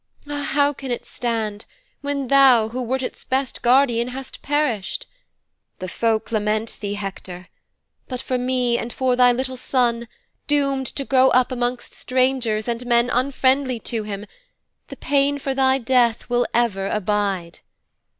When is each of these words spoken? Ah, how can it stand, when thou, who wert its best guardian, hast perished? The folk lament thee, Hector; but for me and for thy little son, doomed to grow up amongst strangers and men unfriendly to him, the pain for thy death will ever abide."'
Ah, 0.27 0.41
how 0.41 0.73
can 0.73 0.89
it 0.89 1.05
stand, 1.05 1.65
when 2.01 2.29
thou, 2.29 2.69
who 2.69 2.81
wert 2.81 3.03
its 3.03 3.23
best 3.23 3.61
guardian, 3.61 4.07
hast 4.07 4.41
perished? 4.41 5.05
The 5.77 5.87
folk 5.87 6.31
lament 6.31 6.79
thee, 6.79 6.95
Hector; 6.95 7.49
but 8.07 8.19
for 8.19 8.39
me 8.39 8.79
and 8.79 8.91
for 8.91 9.15
thy 9.15 9.31
little 9.31 9.57
son, 9.57 10.07
doomed 10.47 10.87
to 10.87 11.05
grow 11.05 11.27
up 11.29 11.51
amongst 11.51 11.93
strangers 11.93 12.67
and 12.67 12.83
men 12.87 13.11
unfriendly 13.11 13.77
to 13.93 14.01
him, 14.01 14.25
the 14.87 14.97
pain 14.97 15.37
for 15.37 15.53
thy 15.53 15.77
death 15.77 16.27
will 16.31 16.47
ever 16.51 16.87
abide."' 16.87 17.59